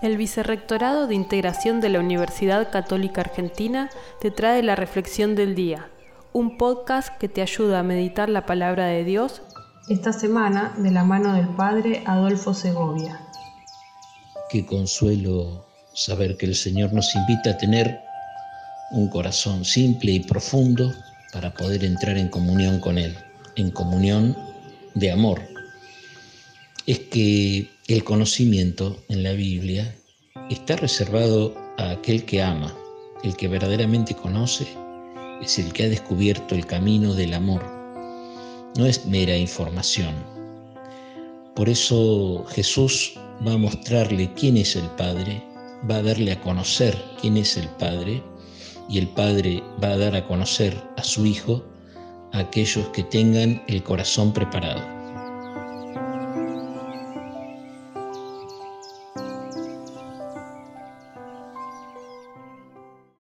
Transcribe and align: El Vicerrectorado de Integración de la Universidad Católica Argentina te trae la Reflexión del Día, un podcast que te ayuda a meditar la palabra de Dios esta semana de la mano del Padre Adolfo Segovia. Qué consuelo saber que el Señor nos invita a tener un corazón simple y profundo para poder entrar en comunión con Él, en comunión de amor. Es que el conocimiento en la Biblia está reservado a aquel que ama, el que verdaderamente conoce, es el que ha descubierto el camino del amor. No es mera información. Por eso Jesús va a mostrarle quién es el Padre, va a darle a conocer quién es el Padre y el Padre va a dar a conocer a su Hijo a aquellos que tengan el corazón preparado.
El 0.00 0.16
Vicerrectorado 0.16 1.06
de 1.06 1.14
Integración 1.14 1.80
de 1.80 1.88
la 1.88 2.00
Universidad 2.00 2.70
Católica 2.70 3.20
Argentina 3.20 3.90
te 4.20 4.30
trae 4.30 4.62
la 4.62 4.74
Reflexión 4.74 5.34
del 5.34 5.54
Día, 5.54 5.90
un 6.32 6.56
podcast 6.56 7.16
que 7.18 7.28
te 7.28 7.42
ayuda 7.42 7.80
a 7.80 7.82
meditar 7.84 8.28
la 8.28 8.46
palabra 8.46 8.86
de 8.86 9.04
Dios 9.04 9.42
esta 9.88 10.12
semana 10.12 10.74
de 10.78 10.90
la 10.90 11.04
mano 11.04 11.34
del 11.34 11.48
Padre 11.48 12.02
Adolfo 12.06 12.54
Segovia. 12.54 13.20
Qué 14.48 14.64
consuelo 14.64 15.66
saber 15.92 16.36
que 16.36 16.46
el 16.46 16.54
Señor 16.54 16.92
nos 16.92 17.14
invita 17.14 17.50
a 17.50 17.58
tener 17.58 18.00
un 18.92 19.08
corazón 19.08 19.64
simple 19.64 20.12
y 20.12 20.20
profundo 20.20 20.90
para 21.32 21.52
poder 21.52 21.84
entrar 21.84 22.16
en 22.16 22.28
comunión 22.28 22.78
con 22.80 22.98
Él, 22.98 23.16
en 23.56 23.70
comunión 23.70 24.36
de 24.94 25.10
amor. 25.10 25.51
Es 26.84 26.98
que 26.98 27.68
el 27.86 28.02
conocimiento 28.02 28.98
en 29.08 29.22
la 29.22 29.32
Biblia 29.34 29.94
está 30.50 30.74
reservado 30.74 31.54
a 31.78 31.90
aquel 31.90 32.24
que 32.24 32.42
ama, 32.42 32.76
el 33.22 33.36
que 33.36 33.46
verdaderamente 33.46 34.16
conoce, 34.16 34.66
es 35.40 35.60
el 35.60 35.72
que 35.72 35.84
ha 35.84 35.88
descubierto 35.88 36.56
el 36.56 36.66
camino 36.66 37.14
del 37.14 37.34
amor. 37.34 37.62
No 38.76 38.84
es 38.84 39.06
mera 39.06 39.36
información. 39.36 40.12
Por 41.54 41.68
eso 41.68 42.44
Jesús 42.48 43.14
va 43.46 43.52
a 43.52 43.58
mostrarle 43.58 44.32
quién 44.34 44.56
es 44.56 44.74
el 44.74 44.88
Padre, 44.96 45.40
va 45.88 45.96
a 45.96 46.02
darle 46.02 46.32
a 46.32 46.40
conocer 46.40 47.00
quién 47.20 47.36
es 47.36 47.56
el 47.56 47.68
Padre 47.68 48.20
y 48.88 48.98
el 48.98 49.06
Padre 49.06 49.62
va 49.82 49.90
a 49.92 49.98
dar 49.98 50.16
a 50.16 50.26
conocer 50.26 50.76
a 50.96 51.04
su 51.04 51.26
Hijo 51.26 51.64
a 52.32 52.40
aquellos 52.40 52.88
que 52.88 53.04
tengan 53.04 53.62
el 53.68 53.84
corazón 53.84 54.32
preparado. 54.32 55.01